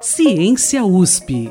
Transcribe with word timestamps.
Ciência 0.00 0.84
USP. 0.84 1.50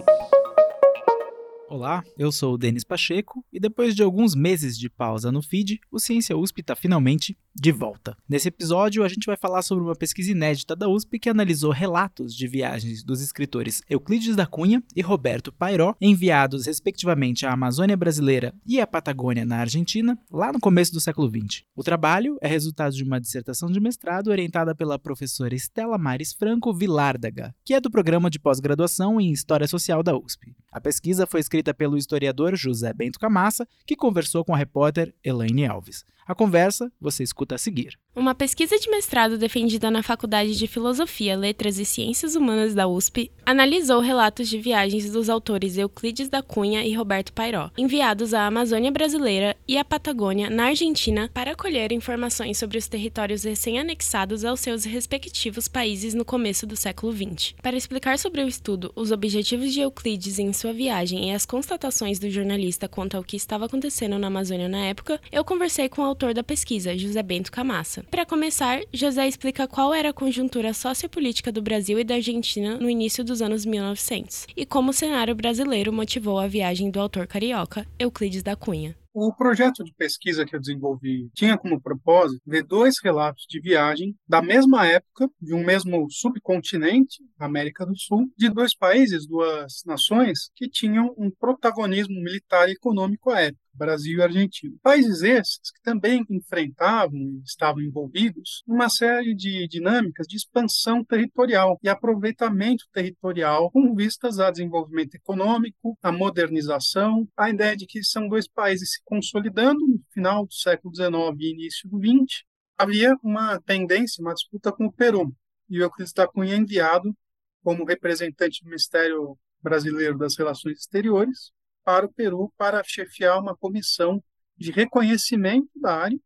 Olá, 1.67 2.03
eu 2.17 2.31
sou 2.31 2.53
o 2.53 2.57
Denis 2.57 2.83
Pacheco 2.83 3.43
e 3.51 3.59
depois 3.59 3.95
de 3.95 4.03
alguns 4.03 4.35
meses 4.35 4.77
de 4.77 4.89
pausa 4.89 5.31
no 5.31 5.41
feed, 5.41 5.79
o 5.91 5.99
Ciência 5.99 6.37
USP 6.37 6.61
está 6.61 6.75
finalmente 6.75 7.37
de 7.55 7.71
volta. 7.71 8.17
Nesse 8.27 8.49
episódio, 8.49 9.03
a 9.03 9.07
gente 9.07 9.25
vai 9.25 9.37
falar 9.37 9.61
sobre 9.61 9.83
uma 9.83 9.95
pesquisa 9.95 10.31
inédita 10.31 10.75
da 10.75 10.89
USP 10.89 11.17
que 11.17 11.29
analisou 11.29 11.71
relatos 11.71 12.35
de 12.35 12.47
viagens 12.47 13.03
dos 13.03 13.21
escritores 13.21 13.81
Euclides 13.89 14.35
da 14.35 14.45
Cunha 14.45 14.83
e 14.95 15.01
Roberto 15.01 15.53
Pairó, 15.53 15.95
enviados 16.01 16.65
respectivamente 16.65 17.45
à 17.45 17.53
Amazônia 17.53 17.95
brasileira 17.95 18.53
e 18.65 18.81
à 18.81 18.85
Patagônia 18.85 19.45
na 19.45 19.59
Argentina, 19.59 20.19
lá 20.29 20.51
no 20.51 20.59
começo 20.59 20.91
do 20.91 20.99
século 20.99 21.29
XX. 21.29 21.63
O 21.75 21.83
trabalho 21.83 22.37
é 22.41 22.47
resultado 22.47 22.93
de 22.93 23.03
uma 23.03 23.21
dissertação 23.21 23.71
de 23.71 23.79
mestrado 23.79 24.27
orientada 24.27 24.75
pela 24.75 24.99
professora 24.99 25.55
Estela 25.55 25.97
Mares 25.97 26.33
Franco 26.33 26.73
Vilárdaga, 26.73 27.55
que 27.63 27.73
é 27.73 27.79
do 27.79 27.89
programa 27.89 28.29
de 28.29 28.39
pós-graduação 28.39 29.21
em 29.21 29.31
História 29.31 29.67
Social 29.67 30.03
da 30.03 30.15
USP. 30.15 30.55
A 30.71 30.81
pesquisa 30.81 31.25
foi 31.25 31.39
escrita 31.39 31.73
pelo 31.73 31.97
historiador 31.97 32.55
José 32.55 32.91
Bento 32.91 33.17
Camassa, 33.17 33.65
que 33.85 33.95
conversou 33.95 34.43
com 34.43 34.53
a 34.53 34.57
repórter 34.57 35.15
Elaine 35.23 35.65
Alves. 35.65 36.03
A 36.25 36.33
conversa 36.33 36.91
você 36.99 37.21
escuta 37.23 37.53
a 37.53 37.57
seguir. 37.57 37.99
Uma 38.15 38.33
pesquisa 38.33 38.79
de 38.79 38.89
mestrado 38.89 39.37
defendida 39.37 39.91
na 39.91 40.01
Faculdade 40.01 40.57
de 40.57 40.67
Filosofia, 40.67 41.35
Letras 41.35 41.77
e 41.77 41.83
Ciências 41.83 42.33
Humanas 42.33 42.73
da 42.73 42.87
USP 42.87 43.29
analisou 43.45 43.99
relatos 43.99 44.47
de 44.47 44.57
viagens 44.57 45.11
dos 45.11 45.29
autores 45.29 45.77
Euclides 45.77 46.29
da 46.29 46.41
Cunha 46.41 46.85
e 46.85 46.93
Roberto 46.93 47.33
Pairó, 47.33 47.69
enviados 47.77 48.33
à 48.33 48.47
Amazônia 48.47 48.89
brasileira 48.89 49.53
e 49.67 49.77
à 49.77 49.83
Patagônia, 49.83 50.49
na 50.49 50.67
Argentina, 50.67 51.29
para 51.33 51.55
colher 51.55 51.91
informações 51.91 52.57
sobre 52.57 52.77
os 52.77 52.87
territórios 52.87 53.43
recém-anexados 53.43 54.45
aos 54.45 54.61
seus 54.61 54.85
respectivos 54.85 55.67
países 55.67 56.13
no 56.13 56.23
começo 56.23 56.65
do 56.65 56.77
século 56.77 57.11
XX. 57.11 57.53
Para 57.61 57.75
explicar 57.75 58.17
sobre 58.17 58.41
o 58.41 58.47
estudo, 58.47 58.93
os 58.95 59.11
objetivos 59.11 59.73
de 59.73 59.81
Euclides 59.81 60.39
em 60.39 60.53
sua 60.53 60.71
viagem 60.71 61.31
e 61.31 61.33
as 61.33 61.45
constatações 61.45 62.17
do 62.17 62.29
jornalista 62.29 62.87
quanto 62.87 63.17
ao 63.17 63.23
que 63.25 63.35
estava 63.35 63.65
acontecendo 63.65 64.17
na 64.17 64.27
Amazônia 64.27 64.69
na 64.69 64.85
época, 64.85 65.19
eu 65.33 65.43
conversei 65.43 65.89
com 65.89 66.01
o 66.01 66.05
autor 66.05 66.33
da 66.33 66.43
pesquisa, 66.43 66.97
José 66.97 67.21
Bento 67.21 67.51
Camassa. 67.51 68.04
Para 68.09 68.25
começar, 68.25 68.81
José 68.93 69.27
explica 69.27 69.67
qual 69.67 69.93
era 69.93 70.09
a 70.09 70.13
conjuntura 70.13 70.73
sociopolítica 70.73 71.51
do 71.51 71.61
Brasil 71.61 71.99
e 71.99 72.03
da 72.03 72.15
Argentina 72.15 72.77
no 72.77 72.89
início 72.89 73.23
dos 73.23 73.41
anos 73.41 73.65
1900 73.65 74.47
e 74.55 74.65
como 74.65 74.91
o 74.91 74.93
cenário 74.93 75.35
brasileiro 75.35 75.91
motivou 75.91 76.39
a 76.39 76.47
viagem 76.47 76.89
do 76.89 76.99
autor 76.99 77.27
carioca 77.27 77.85
Euclides 77.99 78.43
da 78.43 78.55
Cunha. 78.55 78.95
O 79.17 79.33
projeto 79.33 79.81
de 79.81 79.93
pesquisa 79.93 80.45
que 80.45 80.53
eu 80.53 80.59
desenvolvi 80.59 81.29
tinha 81.33 81.57
como 81.57 81.81
propósito 81.81 82.41
ver 82.45 82.63
dois 82.63 82.95
relatos 83.01 83.45
de 83.49 83.61
viagem 83.61 84.13
da 84.27 84.41
mesma 84.41 84.85
época, 84.85 85.29
de 85.41 85.53
um 85.53 85.63
mesmo 85.63 86.05
subcontinente, 86.11 87.23
América 87.39 87.85
do 87.85 87.97
Sul, 87.97 88.29
de 88.37 88.49
dois 88.49 88.75
países, 88.75 89.25
duas 89.25 89.83
nações, 89.85 90.51
que 90.53 90.67
tinham 90.67 91.15
um 91.17 91.31
protagonismo 91.31 92.15
militar 92.21 92.67
e 92.67 92.73
econômico 92.73 93.29
à 93.29 93.39
época. 93.39 93.64
Brasil 93.75 94.19
e 94.19 94.21
Argentina. 94.21 94.75
Países 94.81 95.21
esses 95.21 95.71
que 95.71 95.81
também 95.83 96.23
enfrentavam 96.29 97.17
e 97.17 97.41
estavam 97.45 97.81
envolvidos 97.81 98.63
numa 98.67 98.89
série 98.89 99.35
de 99.35 99.67
dinâmicas 99.67 100.27
de 100.27 100.37
expansão 100.37 101.03
territorial 101.03 101.79
e 101.83 101.89
aproveitamento 101.89 102.85
territorial 102.91 103.69
com 103.71 103.93
vistas 103.93 104.39
a 104.39 104.49
desenvolvimento 104.49 105.15
econômico, 105.15 105.97
a 106.01 106.11
modernização, 106.11 107.27
a 107.35 107.49
ideia 107.49 107.75
de 107.75 107.85
que 107.85 108.03
são 108.03 108.27
dois 108.27 108.47
países 108.47 108.93
se 108.93 109.01
consolidando 109.03 109.79
no 109.79 109.99
final 110.11 110.45
do 110.45 110.53
século 110.53 110.93
XIX 110.95 111.13
e 111.39 111.51
início 111.51 111.89
do 111.89 111.99
XX. 111.99 112.43
Havia 112.77 113.15
uma 113.23 113.59
tendência, 113.61 114.21
uma 114.21 114.33
disputa 114.33 114.71
com 114.71 114.85
o 114.85 114.91
Peru, 114.91 115.33
e 115.69 115.79
o 115.79 115.83
Euclides 115.83 116.13
da 116.13 116.27
Cunha 116.27 116.55
é 116.55 116.57
enviado 116.57 117.15
como 117.63 117.85
representante 117.85 118.61
do 118.63 118.69
Ministério 118.69 119.37
Brasileiro 119.61 120.17
das 120.17 120.37
Relações 120.37 120.79
Exteriores 120.79 121.54
para 121.85 122.05
o 122.05 122.11
Peru 122.11 122.51
para 122.57 122.83
chefiar 122.83 123.39
uma 123.39 123.55
comissão 123.55 124.21
de 124.57 124.71
reconhecimento 124.71 125.69
da 125.75 125.95
área, 125.95 126.19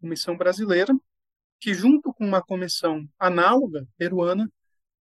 comissão 0.00 0.36
brasileira, 0.36 0.94
que 1.58 1.74
junto 1.74 2.12
com 2.12 2.24
uma 2.24 2.42
comissão 2.42 3.08
análoga 3.18 3.86
peruana 3.96 4.50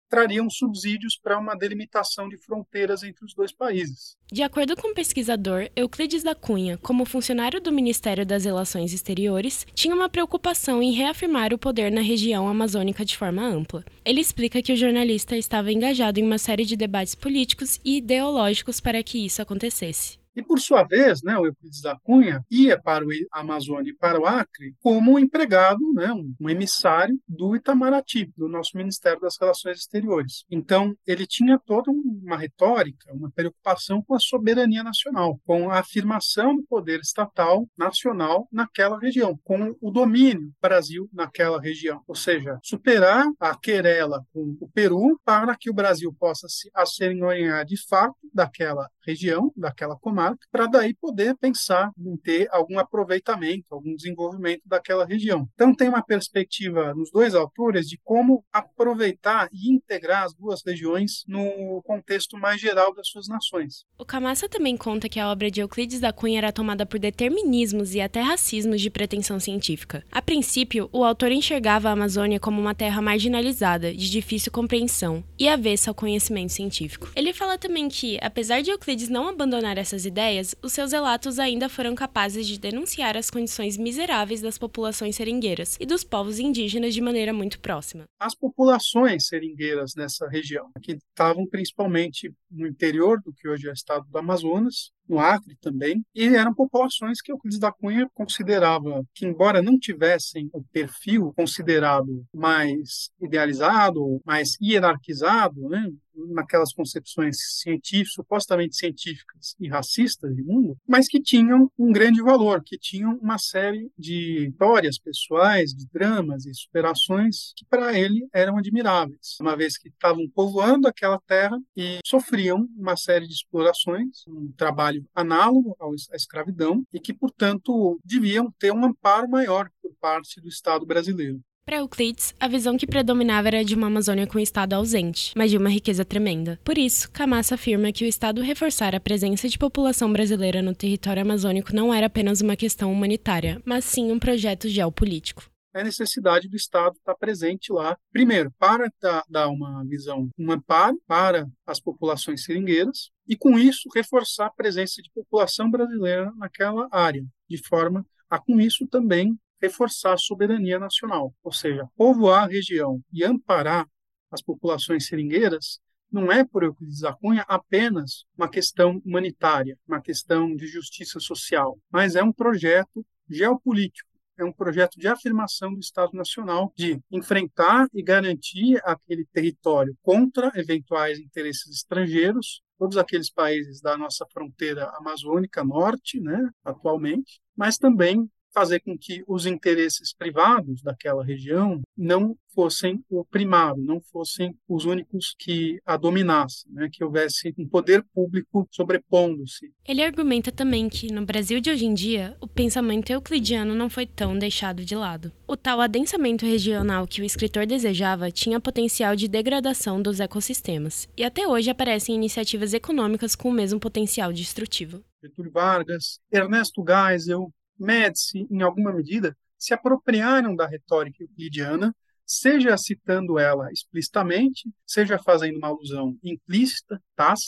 trariam 0.09 0.49
subsídios 0.49 1.17
para 1.17 1.39
uma 1.39 1.55
delimitação 1.55 2.29
de 2.29 2.37
fronteiras 2.39 3.03
entre 3.03 3.25
os 3.25 3.35
dois 3.35 3.53
países. 3.53 4.17
De 4.33 4.43
acordo 4.43 4.77
com 4.77 4.89
o 4.89 4.95
pesquisador 4.95 5.69
Euclides 5.77 6.23
da 6.23 6.35
Cunha, 6.35 6.77
como 6.79 7.05
funcionário 7.05 7.61
do 7.61 7.73
Ministério 7.73 8.27
das 8.27 8.45
Relações 8.45 8.93
Exteriores, 8.93 9.67
tinha 9.75 9.95
uma 9.95 10.09
preocupação 10.09 10.83
em 10.83 10.93
reafirmar 10.93 11.53
o 11.53 11.59
poder 11.59 11.91
na 11.91 12.01
região 12.01 12.49
amazônica 12.49 13.05
de 13.05 13.17
forma 13.17 13.43
ampla. 13.43 13.85
Ele 14.05 14.21
explica 14.21 14.63
que 14.63 14.73
o 14.73 14.77
jornalista 14.77 15.37
estava 15.37 15.73
engajado 15.73 16.19
em 16.19 16.25
uma 16.25 16.39
série 16.39 16.65
de 16.65 16.77
debates 16.77 17.15
políticos 17.15 17.79
e 17.85 17.99
ideológicos 17.99 18.81
para 18.81 19.03
que 19.03 19.25
isso 19.25 19.41
acontecesse. 19.41 20.18
E, 20.39 20.43
por 20.43 20.61
sua 20.61 20.85
vez, 20.85 21.21
né, 21.21 21.37
o 21.37 21.47
Euclides 21.47 21.83
da 21.83 21.99
Cunha 21.99 22.45
ia 22.49 22.81
para 22.81 23.05
o 23.05 23.09
Amazônia 23.33 23.91
e 23.91 23.97
para 23.97 24.21
o 24.21 24.25
Acre 24.25 24.73
como 24.81 25.15
um 25.15 25.19
empregado, 25.19 25.81
né, 25.93 26.13
um, 26.13 26.49
emissário 26.49 27.19
do 27.27 27.57
Itamaraty, 27.57 28.33
do 28.37 28.49
nosso 28.49 28.77
Ministério 28.77 29.21
das 29.21 29.37
Relações 29.37 29.79
Exteriores. 29.79 30.45
Então, 30.49 30.95
ele 31.05 31.27
tinha 31.27 31.59
toda 31.59 31.91
uma 31.91 32.37
retórica, 32.37 33.13
uma 33.13 33.29
preocupação 33.33 34.01
com 34.01 34.15
a 34.15 34.21
soberania 34.21 34.85
nacional, 34.85 35.41
com 35.45 35.73
a 35.73 35.81
afirmação 35.81 36.55
do 36.55 36.63
poder 36.63 37.01
estatal 37.01 37.69
nacional 37.77 38.47
naquela 38.53 38.97
região, 38.97 39.37
com 39.43 39.75
o 39.81 39.91
domínio 39.91 40.43
do 40.43 40.55
Brasil 40.63 41.09
naquela 41.13 41.61
região. 41.61 42.01
Ou 42.07 42.15
seja, 42.15 42.61
superar 42.63 43.27
a 43.41 43.59
querela 43.59 44.25
com 44.33 44.57
o 44.61 44.69
Peru 44.69 45.21
para 45.25 45.57
que 45.57 45.69
o 45.69 45.75
Brasil 45.75 46.15
possa 46.17 46.49
se 46.49 46.71
assemelhar 46.73 47.65
de 47.65 47.77
fato 47.89 48.15
daquela 48.33 48.89
região, 49.05 49.51
daquela 49.57 49.97
comarca, 49.97 50.28
para 50.51 50.67
daí 50.67 50.95
poder 50.95 51.37
pensar 51.37 51.91
em 51.99 52.17
ter 52.17 52.49
algum 52.51 52.79
aproveitamento, 52.79 53.67
algum 53.71 53.95
desenvolvimento 53.95 54.63
daquela 54.67 55.05
região. 55.05 55.49
Então 55.55 55.75
tem 55.75 55.89
uma 55.89 56.03
perspectiva 56.03 56.95
nos 56.95 57.11
dois 57.11 57.35
autores 57.35 57.89
de 57.89 57.99
como 58.03 58.45
aproveitar 58.53 59.49
e 59.53 59.73
integrar 59.73 60.25
as 60.25 60.35
duas 60.35 60.63
regiões 60.65 61.25
no 61.27 61.83
contexto 61.85 62.37
mais 62.37 62.61
geral 62.61 62.95
das 62.95 63.09
suas 63.09 63.29
nações. 63.29 63.85
O 63.99 64.05
Camassa 64.05 64.49
também 64.49 64.77
conta 64.77 65.09
que 65.09 65.21
a 65.21 65.31
obra 65.31 65.51
de 65.51 65.61
Euclides 65.61 66.01
da 66.01 66.13
Cunha 66.13 66.39
era 66.39 66.53
tomada 66.53 66.87
por 66.87 66.99
determinismos 66.99 67.95
e 67.95 68.01
até 68.01 68.21
racismos 68.21 68.81
de 68.81 68.91
pretensão 68.91 69.39
científica. 69.41 70.05
A 70.11 70.23
princípio, 70.23 70.89
o 70.93 71.05
autor 71.05 71.33
enxergava 71.33 71.89
a 71.89 71.93
Amazônia 71.93 72.41
como 72.41 72.61
uma 72.61 72.75
terra 72.75 73.01
marginalizada, 73.01 73.93
de 73.93 74.11
difícil 74.11 74.53
compreensão 74.53 75.23
e 75.39 75.49
avessa 75.49 75.91
ao 75.91 75.95
conhecimento 75.95 76.53
científico. 76.53 77.11
Ele 77.15 77.33
fala 77.33 77.59
também 77.59 77.89
que, 77.89 78.19
apesar 78.21 78.61
de 78.63 78.71
Euclides 78.71 79.09
não 79.09 79.29
abandonar 79.29 79.79
essas 79.79 80.05
ideias, 80.05 80.18
ideias, 80.19 80.53
os 80.61 80.73
seus 80.73 80.91
relatos 80.91 81.39
ainda 81.39 81.69
foram 81.69 81.95
capazes 81.95 82.45
de 82.45 82.59
denunciar 82.59 83.17
as 83.17 83.31
condições 83.31 83.77
miseráveis 83.77 84.41
das 84.41 84.59
populações 84.59 85.15
seringueiras 85.15 85.77
e 85.79 85.87
dos 85.87 86.03
povos 86.03 86.41
indígenas 86.41 86.93
de 86.93 87.01
maneira 87.01 87.33
muito 87.33 87.61
próxima. 87.61 88.05
As 88.19 88.35
populações 88.35 89.29
seringueiras 89.29 89.93
nessa 89.97 90.29
região, 90.29 90.71
que 90.83 90.99
estavam 91.11 91.47
principalmente 91.47 92.33
no 92.51 92.67
interior 92.67 93.21
do 93.25 93.33
que 93.33 93.49
hoje 93.49 93.69
é 93.69 93.71
o 93.71 93.73
estado 93.73 94.05
do 94.11 94.19
Amazonas, 94.19 94.91
no 95.09 95.19
Acre 95.19 95.57
também, 95.61 96.05
e 96.15 96.25
eram 96.25 96.53
populações 96.53 97.23
que 97.23 97.33
Euclides 97.33 97.59
da 97.59 97.73
Cunha 97.73 98.07
considerava 98.13 99.03
que, 99.15 99.25
embora 99.25 99.63
não 99.63 99.79
tivessem 99.79 100.51
o 100.53 100.63
perfil 100.65 101.33
considerado 101.35 102.25
mais 102.35 103.09
idealizado, 103.21 104.21
mais 104.25 104.57
hierarquizado, 104.61 105.69
né, 105.69 105.91
naquelas 106.33 106.73
concepções 106.73 107.37
científicas, 107.61 108.13
supostamente 108.13 108.77
científicas 108.77 109.55
e 109.59 109.69
racistas 109.69 110.35
de 110.35 110.43
mundo, 110.43 110.77
mas 110.87 111.09
que 111.09 111.21
tinham 111.21 111.71
um 111.79 111.93
grande 111.93 112.23
valor, 112.23 112.63
que 112.65 112.79
tinham 112.79 113.19
uma 113.21 113.39
série 113.39 113.91
de 113.99 114.49
histórias 114.49 114.99
pessoais, 114.99 115.75
de 115.75 115.87
dramas 115.93 116.47
e 116.47 116.55
superações 116.55 117.53
que 117.57 117.65
para 117.65 117.99
ele 117.99 118.27
eram 118.33 118.59
admiráveis, 118.59 119.37
uma 119.41 119.57
vez 119.57 119.77
que 119.79 119.89
estavam 119.89 120.29
povoando 120.29 120.87
aquela 120.89 121.19
terra 121.27 121.59
e 121.77 121.99
sofriam 122.05 122.69
uma 122.77 122.97
série 122.97 123.27
de 123.27 123.35
explorações, 123.35 124.25
um 124.29 124.53
trabalho 124.57 125.05
análogo 125.15 125.77
à 125.81 126.17
escravidão 126.17 126.83
e 126.93 127.01
que, 127.01 127.13
portanto, 127.13 127.99
deviam 128.05 128.53
ter 128.59 128.73
um 128.73 128.85
amparo 128.85 129.29
maior 129.29 129.69
por 129.83 129.93
parte 130.01 130.41
do 130.41 130.49
Estado 130.49 130.87
brasileiro. 130.87 131.41
Para 131.69 131.81
Euclides, 131.81 132.35
a 132.41 132.49
visão 132.49 132.79
que 132.79 132.87
predominava 132.87 133.49
era 133.49 133.63
de 133.63 133.75
uma 133.75 133.89
Amazônia 133.89 134.27
com 134.27 134.39
Estado 134.39 134.73
ausente, 134.73 135.35
mas 135.37 135.51
de 135.51 135.59
uma 135.59 135.69
riqueza 135.69 136.03
tremenda. 136.03 136.59
Por 136.65 136.79
isso, 136.79 137.11
Camassa 137.11 137.57
afirma 137.57 137.93
que 137.93 138.07
o 138.07 138.09
Estado 138.09 138.41
reforçar 138.41 138.95
a 138.95 139.01
presença 139.01 139.51
de 139.51 139.59
população 139.59 140.11
brasileira 140.11 140.63
no 140.63 140.75
território 140.75 141.21
amazônico 141.21 141.77
não 141.77 141.93
era 141.93 142.07
apenas 142.07 142.41
uma 142.41 142.57
questão 142.57 142.91
humanitária, 142.91 143.61
mas 143.67 143.85
sim 143.85 144.11
um 144.11 144.19
projeto 144.19 144.67
geopolítico 144.67 145.45
é 145.75 145.83
a 145.83 145.85
necessidade 145.85 146.49
do 146.49 146.57
Estado 146.57 146.97
estar 146.97 147.15
presente 147.15 147.71
lá, 147.71 147.99
primeiro, 148.11 148.51
para 148.59 148.91
dar 149.29 149.49
uma 149.49 149.85
visão, 149.85 150.31
um 150.39 150.51
amparo 150.51 150.99
para 151.07 151.47
as 151.67 151.79
populações 151.79 152.45
seringueiras, 152.45 153.11
e 153.29 153.37
com 153.37 153.59
isso 153.59 153.91
reforçar 153.95 154.47
a 154.47 154.51
presença 154.51 155.03
de 155.03 155.11
população 155.15 155.71
brasileira 155.71 156.33
naquela 156.37 156.89
área, 156.91 157.23
de 157.49 157.59
forma 157.59 158.05
a, 158.31 158.39
com 158.39 158.59
isso, 158.59 158.87
também 158.87 159.39
reforçar 159.61 160.15
a 160.15 160.19
soberania 160.19 160.79
nacional, 160.79 161.35
ou 161.43 161.53
seja, 161.53 161.89
povoar 161.97 162.45
a 162.45 162.47
região 162.47 163.03
e 163.13 163.25
amparar 163.25 163.87
as 164.31 164.43
populações 164.43 165.07
seringueiras 165.07 165.81
não 166.11 166.33
é 166.33 166.45
por 166.45 166.63
Euclides 166.63 167.01
da 167.01 167.13
Cunha 167.13 167.45
apenas 167.47 168.25
uma 168.37 168.49
questão 168.49 169.03
humanitária, 169.05 169.79
uma 169.87 170.01
questão 170.01 170.57
de 170.57 170.67
justiça 170.67 171.21
social, 171.21 171.79
mas 171.91 172.17
é 172.17 172.23
um 172.23 172.33
projeto 172.33 173.05
geopolítico 173.29 174.09
é 174.39 174.45
um 174.45 174.53
projeto 174.53 174.99
de 174.99 175.09
afirmação 175.09 175.75
do 175.75 175.81
Estado 175.81 176.13
Nacional 176.15 176.73
de 176.77 177.01
enfrentar 177.11 177.89
e 177.93 178.03
garantir 178.03 178.81
aquele 178.85 179.27
território 179.27 179.97
contra 180.01 180.53
eventuais 180.55 181.19
interesses 181.19 181.75
estrangeiros, 181.75 182.63
todos 182.79 182.97
aqueles 182.97 183.31
países 183.31 183.81
da 183.81 183.99
nossa 183.99 184.25
fronteira 184.33 184.89
amazônica 184.97 185.65
norte, 185.65 186.21
né, 186.21 186.49
atualmente, 186.65 187.41
mas 187.57 187.77
também 187.77 188.31
fazer 188.53 188.81
com 188.81 188.97
que 188.97 189.23
os 189.27 189.47
interesses 189.47 190.13
privados 190.13 190.83
daquela 190.83 191.25
região 191.25 191.81
não 191.97 192.37
fossem 192.55 193.05
o 193.09 193.25
primário, 193.25 193.81
não 193.81 194.01
fossem 194.01 194.53
os 194.69 194.85
únicos 194.85 195.33
que 195.39 195.79
a 195.87 195.97
dominassem, 195.97 196.69
né? 196.73 196.89
que 196.93 197.05
houvesse 197.05 197.55
um 197.57 197.69
poder 197.69 198.05
público 198.13 198.67
sobrepondo-se. 198.73 199.73
Ele 199.87 200.03
argumenta 200.03 200.51
também 200.51 200.89
que, 200.89 201.13
no 201.13 201.25
Brasil 201.25 201.61
de 201.61 201.71
hoje 201.71 201.87
em 201.87 201.95
dia, 201.95 202.37
o 202.41 202.49
pensamento 202.49 203.11
euclidiano 203.11 203.77
não 203.77 203.89
foi 203.89 204.07
tão 204.07 204.37
deixado 204.37 204.85
de 204.85 204.97
lado. 204.97 205.33
O 205.47 205.57
tal 205.57 205.81
adensamento 205.81 206.45
regional 206.45 207.07
que 207.07 207.23
o 207.23 207.25
escritor 207.25 207.65
desejava 207.65 208.31
tinha 208.31 208.59
potencial 208.59 209.15
de 209.15 209.29
degradação 209.29 210.03
dos 210.03 210.19
ecossistemas, 210.19 211.09
e 211.17 211.23
até 211.23 211.47
hoje 211.47 211.71
aparecem 211.71 212.17
iniciativas 212.17 212.75
econômicas 212.75 213.37
com 213.37 213.51
o 213.51 213.55
mesmo 213.55 213.79
potencial 213.79 214.33
destrutivo. 214.33 215.05
Getúlio 215.23 215.51
Vargas, 215.51 216.21
Ernesto 216.31 216.85
Geisel, 216.87 217.53
Médici, 217.79 218.47
em 218.51 218.63
alguma 218.63 218.93
medida, 218.93 219.37
se 219.59 219.75
apropriaram 219.75 220.55
da 220.55 220.67
retórica 220.67 221.23
euclidiana, 221.23 221.95
seja 222.25 222.77
citando 222.77 223.39
ela 223.39 223.73
explicitamente, 223.73 224.71
seja 224.87 225.19
fazendo 225.19 225.57
uma 225.57 225.69
alusão 225.69 226.17
implícita, 226.23 227.03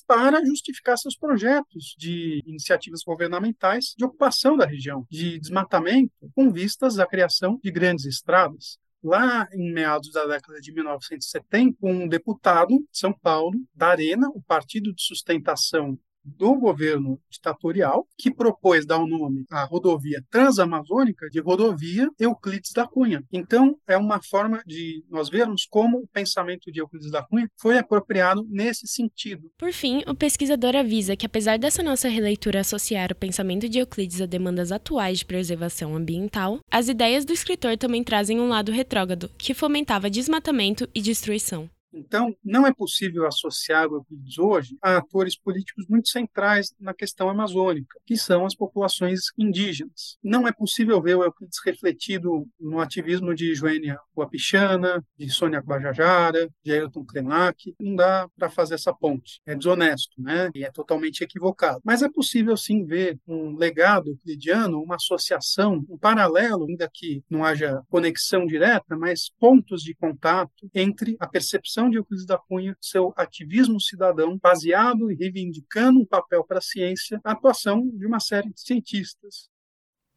para 0.07 0.45
justificar 0.45 0.97
seus 0.97 1.17
projetos 1.17 1.95
de 1.99 2.43
iniciativas 2.47 3.03
governamentais 3.05 3.95
de 3.97 4.05
ocupação 4.05 4.57
da 4.57 4.65
região, 4.65 5.07
de 5.11 5.39
desmatamento, 5.39 6.13
com 6.35 6.51
vistas 6.51 6.99
à 6.99 7.07
criação 7.07 7.61
de 7.63 7.71
grandes 7.71 8.07
estradas. 8.07 8.79
Lá 9.03 9.47
em 9.53 9.73
meados 9.73 10.13
da 10.13 10.27
década 10.27 10.61
de 10.61 10.73
1970, 10.73 11.77
um 11.83 12.09
deputado 12.09 12.79
de 12.79 12.99
São 12.99 13.13
Paulo, 13.13 13.59
da 13.75 13.89
Arena, 13.89 14.29
o 14.35 14.43
Partido 14.43 14.95
de 14.95 15.03
Sustentação 15.03 15.99
do 16.25 16.55
governo 16.55 17.19
ditatorial, 17.31 18.07
que 18.17 18.31
propôs 18.31 18.87
dar 18.87 18.99
o 18.99 19.07
nome 19.07 19.45
à 19.51 19.65
rodovia 19.65 20.23
transamazônica 20.31 21.29
de 21.31 21.41
rodovia 21.41 22.09
Euclides 22.19 22.73
da 22.73 22.87
Cunha. 22.87 23.23
Então, 23.33 23.77
é 23.87 23.97
uma 23.97 24.21
forma 24.23 24.63
de 24.67 25.05
nós 25.09 25.29
vermos 25.29 25.67
como 25.69 25.99
o 25.99 26.09
pensamento 26.09 26.71
de 26.71 26.81
Euclides 26.81 27.11
da 27.11 27.23
Cunha 27.23 27.49
foi 27.61 27.79
apropriado 27.79 28.47
nesse 28.49 28.87
sentido. 28.87 29.51
Por 29.59 29.73
fim, 29.73 30.03
o 30.07 30.15
pesquisador 30.15 30.77
avisa 30.77 31.17
que, 31.17 31.27
apesar 31.27 31.59
dessa 31.59 31.83
nossa 31.83 32.09
releitura 32.09 32.61
associar 32.61 33.13
o 33.13 33.17
pensamento 33.17 33.69
de 33.69 33.79
Euclides 33.79 34.21
a 34.21 34.27
demandas 34.27 34.73
atuais 34.73 35.19
de 35.19 35.25
preservação 35.25 35.97
ambiental, 35.97 36.61
as 36.71 36.89
ideias 36.89 37.25
do 37.25 37.33
escritor 37.33 37.77
também 37.77 38.05
trazem 38.05 38.41
um 38.41 38.49
lado 38.49 38.73
retrógrado, 38.73 39.31
que 39.39 39.55
fomentava 39.55 40.11
desmatamento 40.11 40.89
e 40.95 41.01
destruição. 41.01 41.69
Então, 41.93 42.35
não 42.45 42.67
é 42.67 42.73
possível 42.73 43.27
associar 43.27 43.89
o 43.89 43.97
Euclides 43.97 44.39
hoje 44.39 44.79
a 44.83 44.99
atores 44.99 45.37
políticos 45.37 45.87
muito 45.89 46.09
centrais 46.09 46.75
na 46.79 46.95
questão 46.95 47.29
amazônica, 47.29 47.99
que 48.07 48.17
são 48.17 48.47
as 48.47 48.55
populações 48.55 49.21
indígenas. 49.39 50.17
Não 50.23 50.47
é 50.47 50.53
possível 50.53 51.01
ver 51.03 51.17
o 51.17 51.25
Euclides 51.25 51.59
refletido 51.65 52.47
no 52.59 52.81
ativismo 52.81 53.35
de 53.35 53.55
Joênia 53.55 53.99
Wapichana, 54.17 55.05
de 55.19 55.29
Sônia 55.31 55.61
Guajajara, 55.61 56.49
de 56.65 56.73
Ailton 56.73 57.05
Krenak. 57.05 57.75
Não 57.81 57.97
dá 57.97 58.29
para 58.37 58.51
fazer 58.51 58.75
essa 58.75 58.93
ponte. 58.93 59.41
É 59.47 59.55
desonesto, 59.55 60.21
né? 60.21 60.51
E 60.55 60.65
é 60.65 60.71
totalmente 60.71 61.23
equivocado. 61.23 61.81
Mas 61.85 62.03
é 62.03 62.09
possível, 62.09 62.57
sim, 62.57 62.85
ver 62.85 63.19
um 63.27 63.57
legado 63.57 64.11
euclidiano, 64.11 64.83
uma 64.83 64.97
associação, 64.97 65.85
um 65.89 65.99
paralelo, 65.99 66.67
ainda 66.69 66.89
que 66.93 67.23
não 67.29 67.45
haja 67.45 67.83
conexão 67.89 68.47
direta, 68.47 68.97
mas 68.97 69.31
pontos 69.39 69.83
de 69.83 69.95
contato 69.95 70.69
entre 70.75 71.17
a 71.19 71.27
percepção 71.27 71.80
de 71.89 71.97
Euclides 71.97 72.27
da 72.27 72.37
Cunha, 72.37 72.77
seu 72.81 73.15
ativismo 73.17 73.81
cidadão, 73.81 74.39
baseado 74.43 75.11
e 75.11 75.15
reivindicando 75.15 76.01
um 76.01 76.07
papel 76.07 76.45
para 76.45 76.59
a 76.59 76.63
ciência, 76.63 77.21
a 77.25 77.33
atuação 77.33 77.89
de 77.97 78.07
uma 78.07 78.19
série 78.19 78.53
de 78.53 78.61
cientistas. 78.61 79.49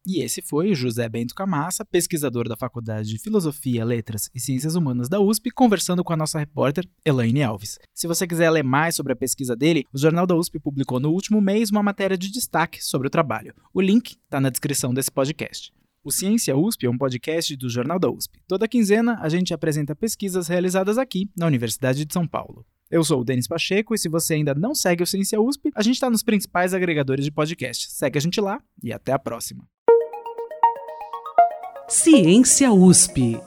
E 0.06 0.20
esse 0.20 0.42
foi 0.42 0.74
José 0.74 1.08
Bento 1.08 1.34
Camassa, 1.34 1.82
pesquisador 1.82 2.46
da 2.46 2.58
Faculdade 2.58 3.08
de 3.08 3.18
Filosofia, 3.18 3.86
Letras 3.86 4.28
e 4.34 4.40
Ciências 4.40 4.74
Humanas 4.74 5.08
da 5.08 5.18
USP, 5.18 5.50
conversando 5.50 6.04
com 6.04 6.12
a 6.12 6.16
nossa 6.16 6.38
repórter 6.38 6.86
Elaine 7.02 7.42
Alves. 7.42 7.78
Se 7.94 8.06
você 8.06 8.26
quiser 8.26 8.50
ler 8.50 8.62
mais 8.62 8.94
sobre 8.94 9.14
a 9.14 9.16
pesquisa 9.16 9.56
dele, 9.56 9.86
o 9.94 9.98
Jornal 9.98 10.26
da 10.26 10.36
USP 10.36 10.60
publicou 10.60 11.00
no 11.00 11.10
último 11.10 11.40
mês 11.40 11.70
uma 11.70 11.82
matéria 11.82 12.18
de 12.18 12.30
destaque 12.30 12.84
sobre 12.84 13.08
o 13.08 13.10
trabalho. 13.10 13.54
O 13.72 13.80
link 13.80 14.18
está 14.24 14.38
na 14.38 14.50
descrição 14.50 14.92
desse 14.92 15.10
podcast. 15.10 15.72
O 16.04 16.12
Ciência 16.12 16.54
USP 16.54 16.84
é 16.84 16.90
um 16.90 16.98
podcast 16.98 17.56
do 17.56 17.66
Jornal 17.70 17.98
da 17.98 18.10
USP. 18.10 18.38
Toda 18.46 18.68
quinzena 18.68 19.18
a 19.22 19.28
gente 19.30 19.54
apresenta 19.54 19.96
pesquisas 19.96 20.48
realizadas 20.48 20.98
aqui 20.98 21.30
na 21.34 21.46
Universidade 21.46 22.04
de 22.04 22.12
São 22.12 22.28
Paulo. 22.28 22.66
Eu 22.90 23.02
sou 23.02 23.22
o 23.22 23.24
Denis 23.24 23.48
Pacheco 23.48 23.94
e 23.94 23.98
se 23.98 24.06
você 24.06 24.34
ainda 24.34 24.54
não 24.54 24.74
segue 24.74 25.02
o 25.02 25.06
Ciência 25.06 25.40
USP, 25.40 25.70
a 25.74 25.82
gente 25.82 25.94
está 25.94 26.10
nos 26.10 26.22
principais 26.22 26.74
agregadores 26.74 27.24
de 27.24 27.32
podcast. 27.32 27.90
Segue 27.90 28.18
a 28.18 28.20
gente 28.20 28.38
lá 28.38 28.60
e 28.82 28.92
até 28.92 29.12
a 29.12 29.18
próxima. 29.18 29.64
Ciência 31.88 32.70
USP. 32.70 33.40